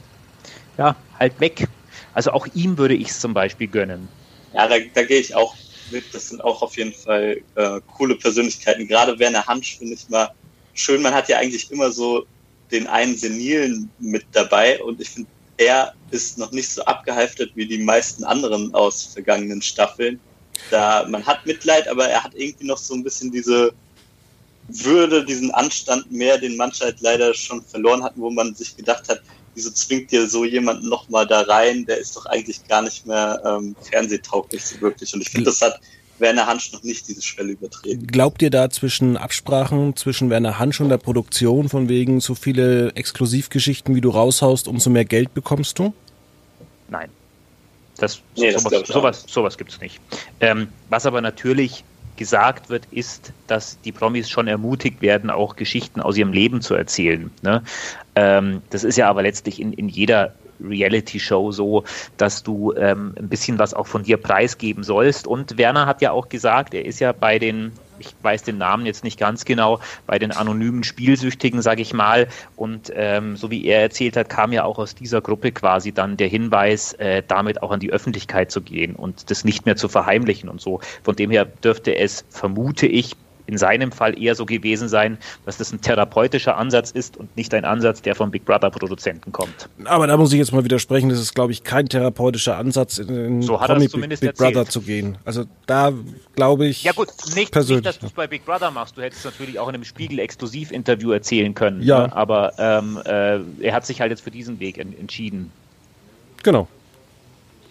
[0.79, 1.69] ja halt weg.
[2.15, 4.09] Also auch ihm würde ich es zum Beispiel gönnen.
[4.55, 5.55] Ja, da, da gehe ich auch
[5.91, 6.03] mit.
[6.15, 8.89] Das sind auch auf jeden Fall äh, coole Persönlichkeiten.
[8.89, 10.31] Gerade Werner Hansch finde ich mal
[10.73, 11.03] schön.
[11.03, 12.25] Man hat ja eigentlich immer so
[12.71, 17.67] den einen Senilen mit dabei und ich finde, er ist noch nicht so abgeheftet wie
[17.67, 20.21] die meisten anderen aus vergangenen Staffeln.
[20.71, 23.73] Da man hat Mitleid, aber er hat irgendwie noch so ein bisschen diese
[24.69, 29.09] Würde, diesen Anstand mehr, den manche halt leider schon verloren hatten, wo man sich gedacht
[29.09, 29.21] hat,
[29.55, 31.85] wieso zwingt dir so jemand nochmal da rein?
[31.87, 35.13] Der ist doch eigentlich gar nicht mehr ähm, fernsehtauglich so wirklich.
[35.15, 35.81] Und ich finde, das hat
[36.19, 38.07] Werner Hansch noch nicht diese Schwelle übertreten.
[38.07, 42.93] Glaubt ihr da zwischen Absprachen zwischen Werner Hansch und der Produktion von wegen so viele
[42.95, 45.93] Exklusivgeschichten, wie du raushaust, umso mehr Geld bekommst du?
[46.89, 47.11] Nein.
[47.99, 50.01] Das, nee, sowas, das sowas, sowas gibt es nicht.
[50.41, 51.85] Ähm, was aber natürlich
[52.17, 56.75] gesagt wird, ist, dass die Promis schon ermutigt werden, auch Geschichten aus ihrem Leben zu
[56.75, 57.31] erzählen.
[57.43, 57.63] Ne?
[58.15, 60.35] Ähm, das ist ja aber letztlich in, in jeder
[60.69, 61.85] Reality-Show so,
[62.17, 65.27] dass du ähm, ein bisschen was auch von dir preisgeben sollst.
[65.27, 68.87] Und Werner hat ja auch gesagt, er ist ja bei den ich weiß den Namen
[68.87, 72.29] jetzt nicht ganz genau, bei den anonymen Spielsüchtigen, sage ich mal.
[72.57, 76.17] Und ähm, so wie er erzählt hat, kam ja auch aus dieser Gruppe quasi dann
[76.17, 79.89] der Hinweis, äh, damit auch an die Öffentlichkeit zu gehen und das nicht mehr zu
[79.89, 80.81] verheimlichen und so.
[81.03, 83.17] Von dem her dürfte es, vermute ich,
[83.47, 87.53] in seinem Fall eher so gewesen sein, dass das ein therapeutischer Ansatz ist und nicht
[87.55, 89.69] ein Ansatz, der vom Big Brother Produzenten kommt.
[89.85, 93.43] Aber da muss ich jetzt mal widersprechen, das ist glaube ich kein therapeutischer Ansatz in
[93.43, 95.19] so hat Promi Big, Big Brother zu gehen.
[95.25, 95.93] Also da
[96.35, 97.85] glaube ich Ja gut, nicht, persönlich.
[97.85, 100.19] nicht dass du es bei Big Brother machst, du hättest natürlich auch in einem Spiegel
[100.19, 102.07] Exklusiv Interview erzählen können, ja.
[102.07, 102.17] Ne?
[102.17, 105.51] aber ähm, äh, er hat sich halt jetzt für diesen Weg entschieden.
[106.43, 106.69] Genau.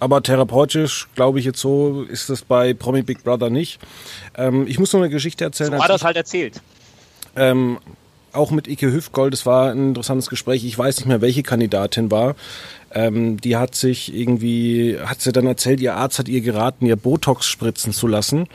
[0.03, 3.79] Aber therapeutisch, glaube ich jetzt so, ist das bei Promi Big Brother nicht.
[4.35, 5.71] Ähm, ich muss noch eine Geschichte erzählen.
[5.71, 6.61] So war das halt erzählt.
[7.37, 7.77] Ähm,
[8.33, 10.65] auch mit Ike Hüftgold, das war ein interessantes Gespräch.
[10.65, 12.35] Ich weiß nicht mehr, welche Kandidatin war.
[12.93, 16.97] Ähm, die hat sich irgendwie, hat sie dann erzählt, ihr Arzt hat ihr geraten, ihr
[16.97, 18.49] Botox spritzen zu lassen.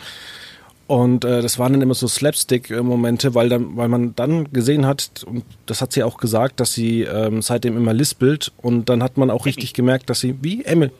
[0.87, 5.25] Und äh, das waren dann immer so Slapstick-Momente, weil, dann, weil man dann gesehen hat,
[5.25, 8.53] und das hat sie auch gesagt, dass sie ähm, seitdem immer lispelt.
[8.59, 10.63] Und dann hat man auch richtig gemerkt, dass sie, wie?
[10.67, 10.91] Emmy,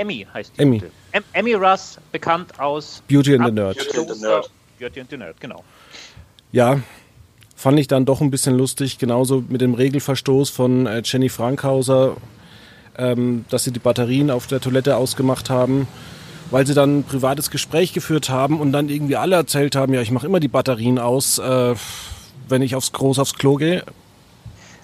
[0.00, 0.62] Emmy heißt die.
[0.62, 0.82] Emmy.
[1.12, 3.76] Em Emmy Russ, bekannt aus Beauty and the Nerd.
[3.76, 4.50] Beauty and the Nerd.
[4.78, 5.62] Beauty and the Nerd, genau.
[6.52, 6.80] Ja,
[7.54, 12.16] fand ich dann doch ein bisschen lustig, genauso mit dem Regelverstoß von äh, Jenny Frankhauser,
[12.96, 15.86] ähm, dass sie die Batterien auf der Toilette ausgemacht haben,
[16.50, 20.00] weil sie dann ein privates Gespräch geführt haben und dann irgendwie alle erzählt haben, ja,
[20.00, 21.74] ich mache immer die Batterien aus, äh,
[22.48, 23.84] wenn ich aufs groß aufs Klo gehe.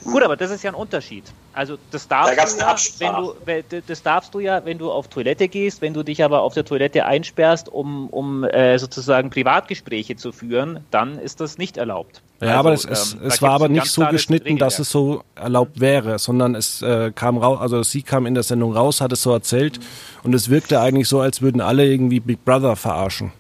[0.07, 1.25] Gut, aber das ist ja ein Unterschied.
[1.53, 5.09] Also das darfst, Da du ja, wenn du, das darfst du ja, wenn du auf
[5.09, 10.17] Toilette gehst, wenn du dich aber auf der Toilette einsperrst, um, um äh, sozusagen Privatgespräche
[10.17, 12.23] zu führen, dann ist das nicht erlaubt.
[12.41, 15.23] Ja, also, aber es, es, ähm, es war aber nicht so geschnitten, dass es so
[15.35, 19.13] erlaubt wäre, sondern es äh, kam raus, also sie kam in der Sendung raus, hat
[19.13, 19.85] es so erzählt mhm.
[20.25, 23.33] und es wirkte eigentlich so, als würden alle irgendwie Big Brother verarschen.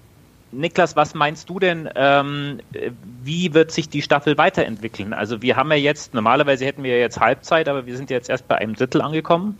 [0.56, 2.60] Niklas, was meinst du denn, ähm,
[3.22, 5.12] wie wird sich die Staffel weiterentwickeln?
[5.12, 8.48] Also wir haben ja jetzt, normalerweise hätten wir jetzt Halbzeit, aber wir sind jetzt erst
[8.48, 9.58] bei einem Drittel angekommen.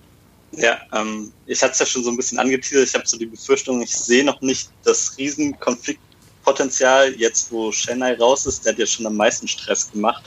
[0.53, 2.89] Ja, ähm, ich hatte es ja schon so ein bisschen angeteasert.
[2.89, 8.47] Ich habe so die Befürchtung, ich sehe noch nicht das Riesenkonfliktpotenzial jetzt, wo Chennai raus
[8.47, 8.65] ist.
[8.65, 10.23] Der hat ja schon am meisten Stress gemacht.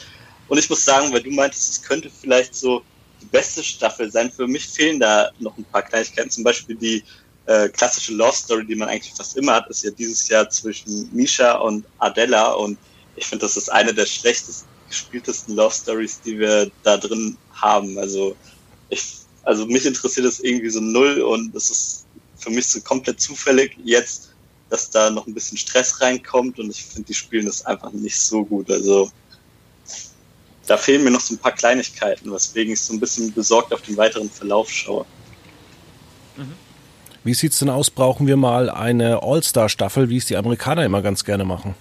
[0.47, 2.84] Und ich muss sagen, weil du meintest, es könnte vielleicht so
[3.21, 4.32] die beste Staffel sein.
[4.32, 6.29] Für mich fehlen da noch ein paar Kleinigkeiten.
[6.29, 7.03] Zum Beispiel die
[7.49, 11.09] äh, klassische Love Story, die man eigentlich fast immer hat, ist ja dieses Jahr zwischen
[11.12, 12.77] Misha und Adela und
[13.15, 17.97] ich finde, das ist eine der schlechtest gespieltesten Love Stories, die wir da drin haben.
[17.97, 18.35] Also
[18.89, 19.03] ich,
[19.43, 22.05] also mich interessiert es irgendwie so null und es ist
[22.38, 24.29] für mich so komplett zufällig jetzt,
[24.69, 28.19] dass da noch ein bisschen Stress reinkommt und ich finde, die spielen das einfach nicht
[28.19, 28.69] so gut.
[28.69, 29.12] Also
[30.67, 33.81] da fehlen mir noch so ein paar Kleinigkeiten, weswegen ich so ein bisschen besorgt auf
[33.81, 35.07] den weiteren Verlauf schaue.
[36.38, 36.68] Mhm.
[37.23, 37.89] Wie sieht es denn aus?
[37.89, 41.75] Brauchen wir mal eine All-Star-Staffel, wie es die Amerikaner immer ganz gerne machen?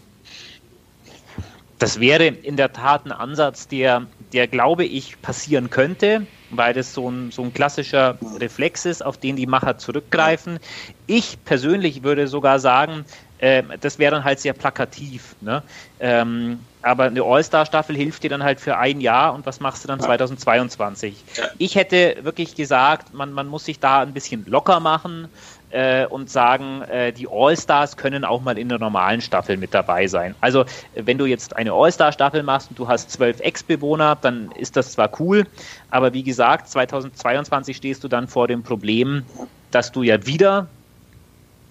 [1.78, 6.92] Das wäre in der Tat ein Ansatz, der, der glaube ich, passieren könnte, weil das
[6.92, 10.58] so ein, so ein klassischer Reflex ist, auf den die Macher zurückgreifen.
[11.06, 13.04] Ich persönlich würde sogar sagen,
[13.38, 15.36] äh, das wäre dann halt sehr plakativ.
[15.40, 15.62] Ne?
[16.00, 19.88] Ähm, aber eine All-Star-Staffel hilft dir dann halt für ein Jahr und was machst du
[19.88, 21.24] dann 2022?
[21.58, 25.28] Ich hätte wirklich gesagt, man, man muss sich da ein bisschen locker machen
[25.70, 30.06] äh, und sagen, äh, die All-Stars können auch mal in der normalen Staffel mit dabei
[30.06, 30.34] sein.
[30.40, 30.64] Also
[30.94, 35.10] wenn du jetzt eine All-Star-Staffel machst und du hast zwölf Ex-Bewohner, dann ist das zwar
[35.20, 35.46] cool,
[35.90, 39.24] aber wie gesagt, 2022 stehst du dann vor dem Problem,
[39.70, 40.68] dass du ja wieder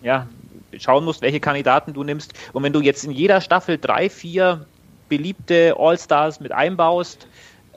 [0.01, 0.27] ja,
[0.77, 2.33] schauen musst, welche Kandidaten du nimmst.
[2.53, 4.65] Und wenn du jetzt in jeder Staffel drei, vier
[5.09, 7.27] beliebte All-Stars mit einbaust,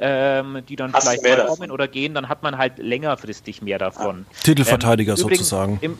[0.00, 4.26] ähm, die dann Hast vielleicht kommen oder gehen, dann hat man halt längerfristig mehr davon.
[4.30, 4.38] Ja.
[4.42, 5.78] Titelverteidiger ähm, sozusagen.
[5.80, 5.98] Im,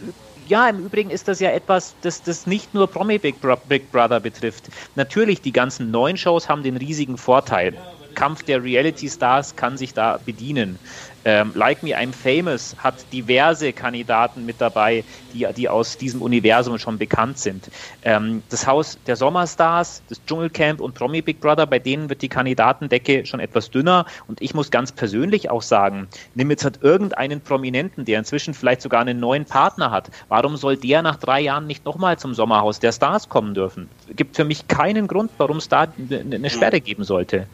[0.49, 3.93] ja, im Übrigen ist das ja etwas, das, das nicht nur Promi Big, Bro Big
[3.93, 4.69] Brother betrifft.
[4.97, 7.75] Natürlich, die ganzen neuen Shows haben den riesigen Vorteil.
[8.15, 10.79] Kampf der Reality Stars kann sich da bedienen.
[11.25, 16.79] Ähm, like Me I'm Famous hat diverse Kandidaten mit dabei, die, die aus diesem Universum
[16.79, 17.71] schon bekannt sind.
[18.03, 22.29] Ähm, das Haus der Sommerstars, das Dschungelcamp und Promi Big Brother, bei denen wird die
[22.29, 24.07] Kandidatendecke schon etwas dünner.
[24.29, 28.81] Und ich muss ganz persönlich auch sagen, nimm jetzt halt irgendeinen Prominenten, der inzwischen vielleicht
[28.81, 30.11] sogar einen neuen Partner hat.
[30.29, 33.91] Warum soll der nach drei Jahren nicht nochmal zum Sommerhaus der Stars kommen dürfen?
[34.17, 37.47] Gibt für mich keinen Grund, warum es da eine Sperre geben sollte.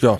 [0.00, 0.18] Ja,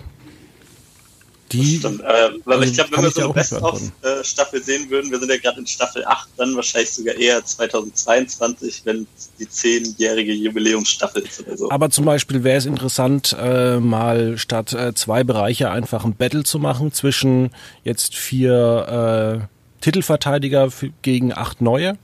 [1.52, 5.36] die, äh, aber ich glaube, wenn wir so eine Best-of-Staffel sehen würden, wir sind ja
[5.36, 9.06] gerade in Staffel 8, dann wahrscheinlich sogar eher 2022, wenn
[9.38, 11.70] die zehnjährige Jubiläumsstaffel ist oder so.
[11.70, 16.44] Aber zum Beispiel wäre es interessant, äh, mal statt äh, zwei Bereiche einfach ein Battle
[16.44, 17.50] zu machen zwischen
[17.84, 20.70] jetzt vier äh, Titelverteidiger
[21.02, 21.98] gegen acht neue.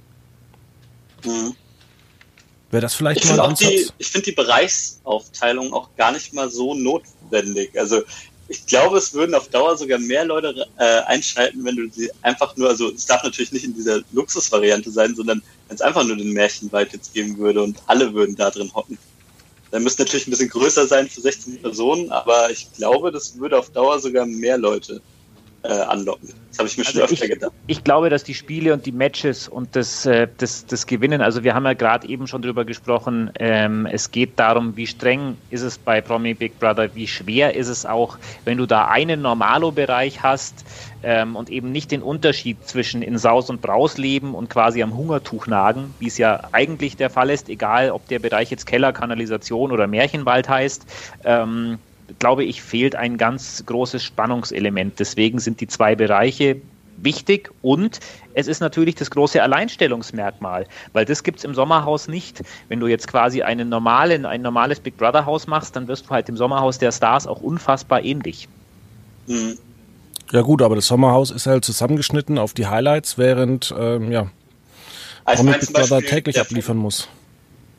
[1.24, 1.54] Mhm.
[2.70, 3.70] Wäre das vielleicht ich mal ein Ansatz?
[3.70, 7.78] Die, ich finde die Bereichsaufteilung auch gar nicht mal so notwendig.
[7.78, 8.02] Also
[8.48, 12.56] ich glaube, es würden auf Dauer sogar mehr Leute äh, einschalten, wenn du sie einfach
[12.56, 16.16] nur, also es darf natürlich nicht in dieser Luxusvariante sein, sondern wenn es einfach nur
[16.16, 18.98] den Märchenwald jetzt geben würde und alle würden da drin hocken.
[19.70, 23.58] Dann müsste natürlich ein bisschen größer sein für 16 Personen, aber ich glaube, das würde
[23.58, 25.02] auf Dauer sogar mehr Leute
[25.62, 26.28] äh, anlocken.
[26.50, 27.52] Das habe ich mir also schon öfter ich, gedacht.
[27.66, 31.44] Ich glaube, dass die Spiele und die Matches und das, äh, das, das Gewinnen, also
[31.44, 35.62] wir haben ja gerade eben schon drüber gesprochen, ähm, es geht darum, wie streng ist
[35.62, 40.22] es bei Promi Big Brother, wie schwer ist es auch, wenn du da einen Normalo-Bereich
[40.22, 40.64] hast
[41.02, 44.96] ähm, und eben nicht den Unterschied zwischen in Saus und Braus leben und quasi am
[44.96, 48.92] Hungertuch nagen, wie es ja eigentlich der Fall ist, egal ob der Bereich jetzt Keller,
[48.92, 50.86] Kanalisation oder Märchenwald heißt.
[51.24, 51.78] Ähm,
[52.18, 54.98] glaube ich, fehlt ein ganz großes Spannungselement.
[54.98, 56.60] Deswegen sind die zwei Bereiche
[56.96, 58.00] wichtig und
[58.34, 62.42] es ist natürlich das große Alleinstellungsmerkmal, weil das gibt es im Sommerhaus nicht.
[62.68, 66.10] Wenn du jetzt quasi einen normalen, ein normales Big Brother Haus machst, dann wirst du
[66.10, 68.48] halt dem Sommerhaus der Stars auch unfassbar ähnlich.
[69.26, 69.58] Mhm.
[70.30, 74.28] Ja gut, aber das Sommerhaus ist halt zusammengeschnitten auf die Highlights, während ähm, ja,
[75.24, 77.08] also Big Brother täglich abliefern muss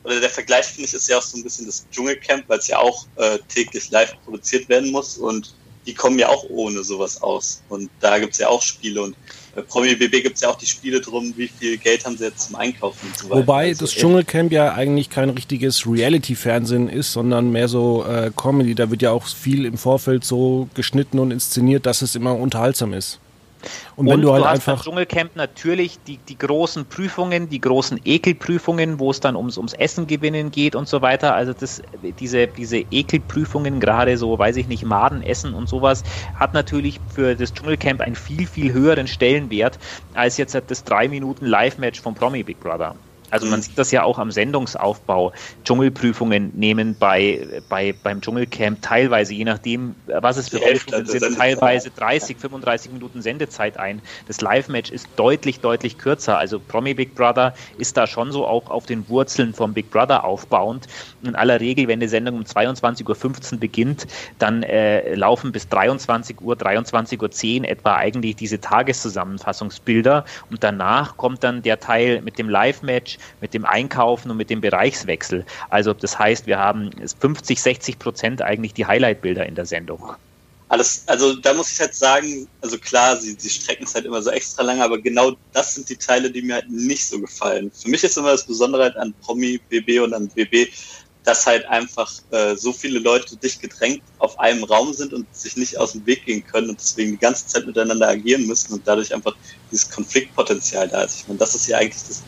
[0.04, 2.68] oder der Vergleich finde ich ist ja auch so ein bisschen das Dschungelcamp, weil es
[2.68, 5.54] ja auch äh, täglich live produziert werden muss und
[5.86, 7.62] die kommen ja auch ohne sowas aus.
[7.68, 9.16] Und da gibt es ja auch Spiele und
[9.54, 12.24] Bei Promi BB gibt es ja auch die Spiele drum, wie viel Geld haben sie
[12.24, 13.40] jetzt zum Einkaufen und so weiter.
[13.40, 18.74] Wobei also das Dschungelcamp ja eigentlich kein richtiges Reality-Fernsehen ist, sondern mehr so äh, Comedy.
[18.74, 22.92] Da wird ja auch viel im Vorfeld so geschnitten und inszeniert, dass es immer unterhaltsam
[22.92, 23.18] ist.
[23.96, 24.76] Und, wenn und du halt du hast einfach.
[24.76, 29.74] Beim Dschungelcamp natürlich die, die großen Prüfungen, die großen Ekelprüfungen, wo es dann ums, ums
[29.74, 31.34] Essen gewinnen geht und so weiter.
[31.34, 31.82] Also das,
[32.18, 36.02] diese, diese Ekelprüfungen, gerade so, weiß ich nicht, Maden essen und sowas,
[36.38, 39.78] hat natürlich für das Dschungelcamp einen viel, viel höheren Stellenwert
[40.14, 42.94] als jetzt das 3 Minuten Live-Match vom Promi Big Brother.
[43.30, 45.32] Also man sieht das ja auch am Sendungsaufbau.
[45.64, 51.90] Dschungelprüfungen nehmen bei, bei, beim Dschungelcamp teilweise, je nachdem, was es für Prüfungen sind, teilweise
[51.90, 54.02] 30, 35 Minuten Sendezeit ein.
[54.26, 56.38] Das Live-Match ist deutlich, deutlich kürzer.
[56.38, 60.24] Also Promi Big Brother ist da schon so auch auf den Wurzeln vom Big Brother
[60.24, 60.86] aufbauend.
[61.22, 64.06] In aller Regel, wenn die Sendung um 22.15 Uhr beginnt,
[64.38, 71.44] dann äh, laufen bis 23 Uhr, 23.10 Uhr etwa eigentlich diese Tageszusammenfassungsbilder und danach kommt
[71.44, 75.44] dann der Teil mit dem Live-Match, mit dem Einkaufen und mit dem Bereichswechsel.
[75.68, 80.14] Also das heißt, wir haben 50, 60 Prozent eigentlich die Highlight-Bilder in der Sendung.
[80.68, 84.22] Alles, also da muss ich halt sagen, also klar, sie, sie strecken es halt immer
[84.22, 87.72] so extra lange, aber genau das sind die Teile, die mir halt nicht so gefallen.
[87.74, 90.68] Für mich ist immer das Besondere halt an Promi, BB und an BB,
[91.24, 95.56] dass halt einfach äh, so viele Leute dicht gedrängt auf einem Raum sind und sich
[95.56, 98.86] nicht aus dem Weg gehen können und deswegen die ganze Zeit miteinander agieren müssen und
[98.86, 99.34] dadurch einfach
[99.70, 101.20] dieses Konfliktpotenzial da ist.
[101.20, 102.22] Ich meine, das ist ja eigentlich das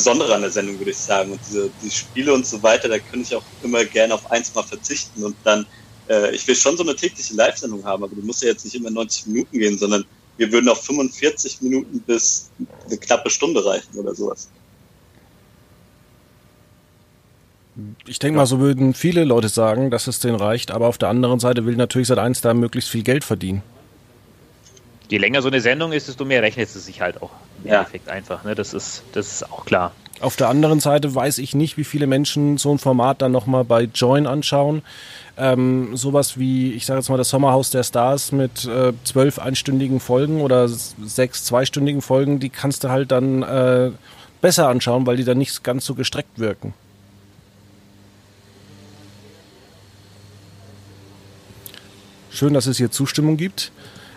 [0.00, 1.32] Besondere an der Sendung, würde ich sagen.
[1.32, 4.54] Und diese die Spiele und so weiter, da könnte ich auch immer gerne auf eins
[4.54, 5.66] mal verzichten und dann,
[6.08, 8.74] äh, ich will schon so eine tägliche Live-Sendung haben, aber du musst ja jetzt nicht
[8.74, 10.06] immer 90 Minuten gehen, sondern
[10.38, 12.48] wir würden auf 45 Minuten bis
[12.86, 14.48] eine knappe Stunde reichen oder sowas.
[18.06, 21.10] Ich denke mal, so würden viele Leute sagen, dass es denen reicht, aber auf der
[21.10, 23.62] anderen Seite will natürlich seit eins da möglichst viel Geld verdienen
[25.10, 27.30] je länger so eine Sendung ist, desto mehr rechnet es sich halt auch
[27.62, 27.78] im ja.
[27.78, 28.44] Endeffekt einfach.
[28.44, 28.54] Ne?
[28.54, 29.92] Das, ist, das ist auch klar.
[30.20, 33.64] Auf der anderen Seite weiß ich nicht, wie viele Menschen so ein Format dann nochmal
[33.64, 34.82] bei Join anschauen.
[35.36, 39.98] Ähm, sowas wie, ich sage jetzt mal, das Sommerhaus der Stars mit äh, zwölf einstündigen
[39.98, 43.90] Folgen oder sechs zweistündigen Folgen, die kannst du halt dann äh,
[44.40, 46.74] besser anschauen, weil die dann nicht ganz so gestreckt wirken.
[52.30, 53.72] Schön, dass es hier Zustimmung gibt.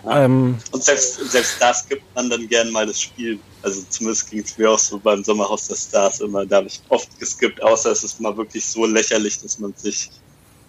[0.10, 3.40] Ähm, und selbst, selbst das gibt man dann gern mal das Spiel.
[3.62, 6.46] Also zumindest ging es mir auch so beim Sommerhaus der Stars immer.
[6.46, 10.10] Da habe ich oft geskippt, außer es ist mal wirklich so lächerlich, dass man sich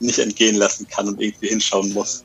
[0.00, 2.24] nicht entgehen lassen kann und irgendwie hinschauen muss.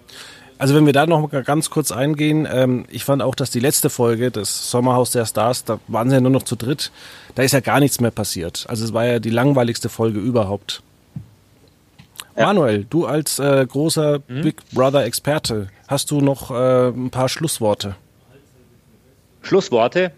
[0.60, 3.62] Also wenn wir da noch mal ganz kurz eingehen, ähm, ich fand auch, dass die
[3.62, 6.92] letzte Folge des Sommerhaus der Stars, da waren sie ja nur noch zu dritt,
[7.36, 8.66] da ist ja gar nichts mehr passiert.
[8.68, 10.84] Also es war ja die langweiligste Folge überhaupt.
[12.40, 12.46] Ja.
[12.46, 14.42] Manuel, du als äh, großer mhm.
[14.44, 17.98] Big Brother Experte, hast du noch äh, ein paar Schlussworte?
[19.42, 20.14] Schlussworte?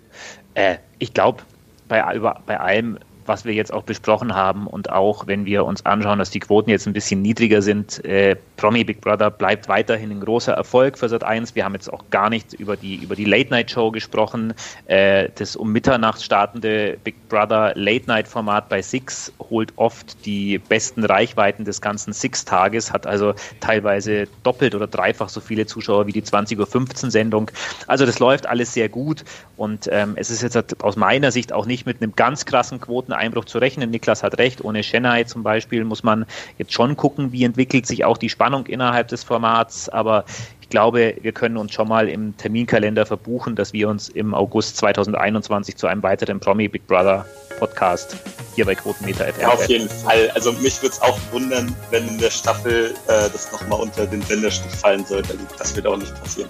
[0.53, 1.41] Äh, ich glaube,
[1.88, 2.03] bei,
[2.45, 6.29] bei allem was wir jetzt auch besprochen haben und auch wenn wir uns anschauen, dass
[6.29, 10.53] die Quoten jetzt ein bisschen niedriger sind, äh, Promi Big Brother bleibt weiterhin ein großer
[10.53, 11.55] Erfolg für Sat 1.
[11.55, 14.53] Wir haben jetzt auch gar nicht über die über die Late Night Show gesprochen.
[14.86, 20.60] Äh, das um Mitternacht startende Big Brother Late Night Format bei Six holt oft die
[20.60, 26.07] besten Reichweiten des ganzen Six Tages, hat also teilweise doppelt oder dreifach so viele Zuschauer
[26.07, 27.51] wie die 20:15 Uhr Sendung.
[27.88, 29.23] Also das läuft alles sehr gut
[29.57, 33.11] und ähm, es ist jetzt aus meiner Sicht auch nicht mit einem ganz krassen Quoten
[33.13, 33.89] Einbruch zu rechnen.
[33.89, 36.26] Niklas hat recht, ohne Chennai zum Beispiel muss man
[36.58, 40.26] jetzt schon gucken, wie entwickelt sich auch die Spannung innerhalb des Formats, aber
[40.62, 44.78] ich glaube, wir können uns schon mal im Terminkalender verbuchen, dass wir uns im August
[44.78, 47.26] 2021 zu einem weiteren Promi Big Brother
[47.60, 48.17] Podcast
[48.56, 49.41] hier bei Quotenmeter FM.
[49.41, 50.32] Ja, auf jeden Fall.
[50.34, 54.21] Also mich würde es auch wundern, wenn in der Staffel äh, das nochmal unter den
[54.24, 55.34] Senderschnitt fallen sollte.
[55.34, 56.50] Also das wird auch nicht passieren.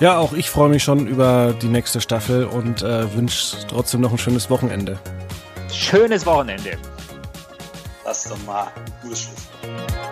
[0.00, 4.12] Ja, auch ich freue mich schon über die nächste Staffel und äh, wünsche trotzdem noch
[4.12, 4.98] ein schönes Wochenende
[5.72, 6.78] schönes Wochenende.
[8.04, 10.05] Das ist doch mal ein gutes Schlusswort.